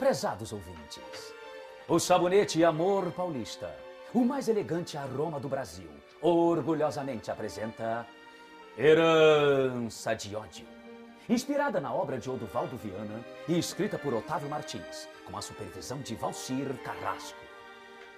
Prezados 0.00 0.50
ouvintes, 0.50 1.34
o 1.86 1.98
sabonete 1.98 2.64
Amor 2.64 3.12
Paulista, 3.12 3.70
o 4.14 4.24
mais 4.24 4.48
elegante 4.48 4.96
aroma 4.96 5.38
do 5.38 5.46
Brasil, 5.46 5.90
orgulhosamente 6.22 7.30
apresenta 7.30 8.06
Herança 8.78 10.14
de 10.14 10.34
Ódio. 10.34 10.66
Inspirada 11.28 11.82
na 11.82 11.92
obra 11.92 12.16
de 12.16 12.30
Oduvaldo 12.30 12.78
Viana 12.78 13.22
e 13.46 13.58
escrita 13.58 13.98
por 13.98 14.14
Otávio 14.14 14.48
Martins, 14.48 15.06
com 15.26 15.36
a 15.36 15.42
supervisão 15.42 16.00
de 16.00 16.14
Valcir 16.14 16.72
Carrasco. 16.82 17.38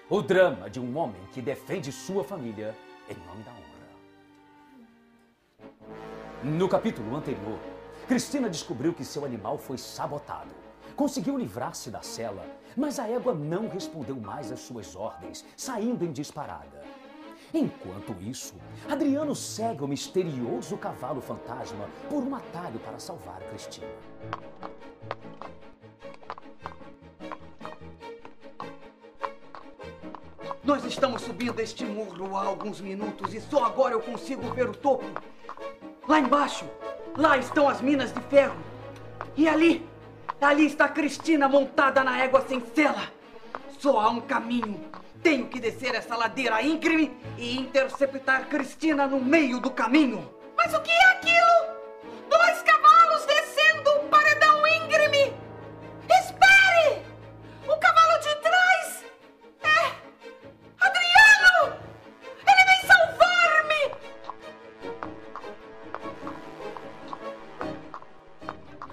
O 0.09 0.23
drama 0.23 0.71
de 0.71 0.79
um 0.79 0.97
homem 0.97 1.27
que 1.33 1.43
defende 1.43 1.91
sua 1.91 2.23
família 2.23 2.77
em 3.11 3.17
nome 3.27 3.43
da 3.43 3.51
honra. 3.51 3.63
No 6.45 6.69
capítulo 6.69 7.17
anterior, 7.17 7.59
Cristina 8.07 8.49
descobriu 8.49 8.95
que 8.95 9.05
seu 9.05 9.25
animal 9.25 9.59
foi 9.59 9.77
sabotado 9.77 10.62
Conseguiu 10.97 11.37
livrar-se 11.37 11.91
da 11.91 12.03
cela, 12.03 12.45
mas 12.77 12.99
a 12.99 13.09
égua 13.09 13.35
não 13.35 13.69
respondeu 13.69 14.17
mais 14.17 14.53
às 14.53 14.61
suas 14.61 14.95
ordens, 14.95 15.45
saindo 15.57 16.05
em 16.05 16.13
disparada. 16.13 16.83
Enquanto 17.53 18.15
isso, 18.21 18.55
Adriano 18.89 19.35
segue 19.35 19.85
o 19.85 19.89
misterioso 19.89 20.77
cavalo 20.79 21.21
fantasma 21.21 21.89
por 22.09 22.23
um 22.23 22.35
atalho 22.35 22.79
para 22.81 22.99
salvar 22.99 23.41
Cristina. 23.51 23.87
Nós 30.65 30.85
estamos 30.85 31.23
subindo 31.23 31.59
este 31.61 31.85
muro 31.85 32.37
há 32.37 32.45
alguns 32.45 32.81
minutos 32.81 33.35
e 33.35 33.41
só 33.41 33.65
agora 33.65 33.95
eu 33.95 34.01
consigo 34.01 34.49
ver 34.55 34.69
o 34.71 34.73
topo. 34.73 35.05
Lá 36.09 36.21
embaixo, 36.21 36.65
lá 37.17 37.37
estão 37.37 37.69
as 37.69 37.81
minas 37.81 38.13
de 38.13 38.21
ferro. 38.23 38.57
E 39.37 39.49
ali, 39.49 39.87
Ali 40.43 40.67
está 40.67 40.89
Cristina 40.89 41.49
montada 41.49 42.03
na 42.03 42.19
égua 42.19 42.45
sem 42.49 42.61
sela. 42.75 43.05
Só 43.79 44.01
há 44.01 44.11
um 44.11 44.21
caminho. 44.21 44.81
Tenho 45.23 45.47
que 45.47 45.61
descer 45.61 45.95
essa 45.95 46.17
ladeira 46.17 46.61
íngreme 46.61 47.17
e 47.39 47.57
interceptar 47.57 48.49
Cristina 48.49 49.07
no 49.07 49.21
meio 49.21 49.61
do 49.61 49.71
caminho. 49.71 50.29
Mas 50.57 50.75
o 50.75 50.81
que 50.81 50.91
é 50.91 51.11
aquilo? 51.13 52.29
Dois 52.29 52.61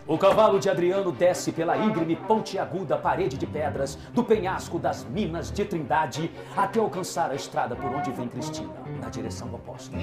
O 0.10 0.18
cavalo 0.18 0.60
de 0.60 0.68
Adriano 0.68 1.12
desce 1.12 1.52
pela 1.52 1.78
íngreme 1.78 2.16
pontiaguda 2.16 2.98
parede 2.98 3.38
de 3.38 3.46
pedras 3.46 3.94
do 4.12 4.24
penhasco 4.24 4.80
das 4.80 5.04
Minas 5.06 5.52
de 5.52 5.64
Trindade 5.64 6.32
até 6.58 6.80
alcançar 6.80 7.30
a 7.30 7.36
estrada 7.36 7.76
por 7.76 7.92
onde 7.94 8.10
vem 8.10 8.28
Cristina, 8.28 8.74
na 9.00 9.08
direção 9.08 9.54
oposta. 9.54 9.96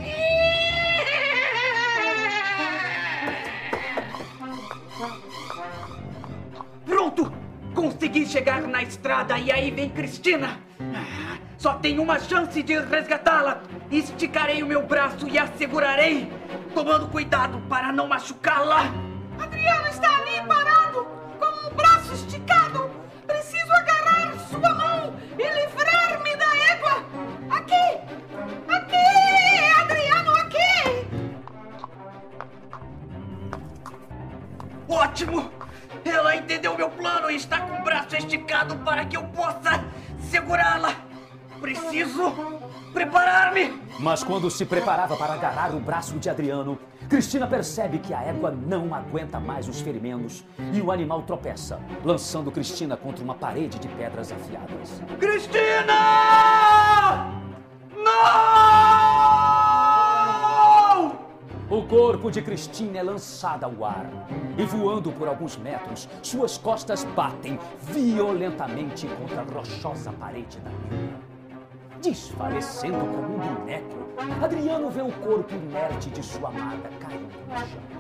Pronto! 6.85 7.33
Consegui 7.75 8.27
chegar 8.27 8.63
na 8.63 8.85
estrada 8.85 9.37
e 9.37 9.51
aí 9.51 9.73
vem 9.73 9.91
Cristina! 9.91 10.61
Só 11.59 11.75
tenho 11.75 12.01
uma 12.01 12.21
chance 12.21 12.63
de 12.63 12.79
resgatá-la! 12.79 13.61
Esticarei 13.91 14.63
o 14.63 14.67
meu 14.67 14.87
braço 14.87 15.27
e 15.27 15.37
a 15.37 15.49
segurarei, 15.49 16.31
tomando 16.73 17.09
cuidado 17.09 17.61
para 17.69 17.93
não 17.93 18.07
machucá-la! 18.07 19.06
Ótimo! 34.89 35.51
Ela 36.05 36.37
entendeu 36.37 36.77
meu 36.77 36.91
plano 36.91 37.31
e 37.31 37.37
está 37.37 37.61
com 37.61 37.81
o 37.81 37.85
braço 37.85 38.17
esticado 38.17 38.77
para 38.79 39.05
que 39.05 39.17
eu 39.17 39.25
possa 39.25 39.85
segurá-la! 40.31 40.95
Preciso 41.61 42.33
preparar-me! 42.93 43.81
Mas 43.99 44.23
quando 44.23 44.51
se 44.51 44.65
preparava 44.67 45.17
para 45.17 45.35
agarrar 45.35 45.75
o 45.75 45.81
braço 45.81 46.19
de 46.19 46.29
Adriano, 46.29 46.79
Cristina 47.09 47.47
percebe 47.47 47.99
que 47.99 48.13
a 48.13 48.23
égua 48.23 48.51
não 48.51 48.95
aguenta 48.95 49.41
mais 49.41 49.69
os 49.69 49.81
ferimentos 49.81 50.45
e 50.73 50.81
o 50.81 50.93
animal 50.93 51.23
tropeça, 51.23 51.81
lançando 52.05 52.53
Cristina 52.53 52.97
contra 52.97 53.25
uma 53.25 53.35
parede 53.35 53.79
de 53.79 53.89
pedras 53.89 54.33
afiadas. 54.33 55.03
Cristina! 55.19 56.06
Corpo 62.27 62.31
de 62.31 62.43
Cristina 62.43 62.99
é 62.99 63.03
lançado 63.03 63.65
ao 63.65 63.85
ar 63.85 64.07
e, 64.59 64.65
voando 64.65 65.13
por 65.13 65.29
alguns 65.29 65.57
metros, 65.57 66.09
suas 66.23 66.59
costas 66.59 67.05
batem 67.05 67.57
violentamente 67.83 69.07
contra 69.07 69.43
a 69.43 69.45
rochosa 69.45 70.13
parede 70.13 70.59
da 70.59 70.71
mina. 70.71 71.21
Desfalecendo 72.03 72.99
como 72.99 73.37
um 73.37 73.55
boneco, 73.55 73.97
Adriano 74.43 74.91
vê 74.91 75.03
o 75.03 75.13
corpo 75.13 75.55
inerte 75.55 76.11
de 76.11 76.23
sua 76.23 76.49
amada 76.49 76.91
caindo 76.99 77.33
no 77.49 77.57
chão. 77.59 77.96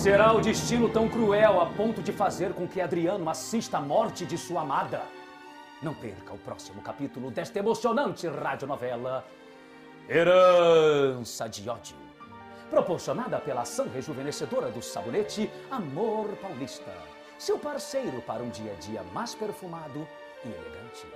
Será 0.00 0.32
o 0.32 0.40
destino 0.40 0.88
tão 0.88 1.10
cruel 1.10 1.60
a 1.60 1.66
ponto 1.66 2.02
de 2.02 2.10
fazer 2.10 2.54
com 2.54 2.66
que 2.66 2.80
Adriano 2.80 3.28
assista 3.28 3.76
à 3.76 3.82
morte 3.82 4.24
de 4.24 4.38
sua 4.38 4.62
amada? 4.62 5.02
Não 5.82 5.92
perca 5.92 6.32
o 6.32 6.38
próximo 6.38 6.80
capítulo 6.80 7.30
desta 7.30 7.58
emocionante 7.58 8.26
radionovela 8.26 9.22
Herança 10.08 11.46
de 11.50 11.68
Ódio. 11.68 11.96
Proporcionada 12.70 13.38
pela 13.40 13.60
ação 13.60 13.90
rejuvenescedora 13.90 14.70
do 14.70 14.80
sabonete 14.80 15.50
Amor 15.70 16.28
Paulista. 16.36 16.90
Seu 17.38 17.58
parceiro 17.58 18.22
para 18.22 18.42
um 18.42 18.48
dia 18.48 18.72
a 18.72 18.76
dia 18.76 19.02
mais 19.12 19.34
perfumado 19.34 20.08
e 20.42 20.48
elegante. 20.48 21.06